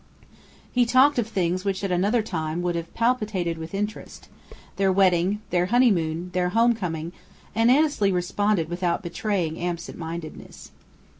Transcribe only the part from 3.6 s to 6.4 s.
interest: their wedding, their honeymoon,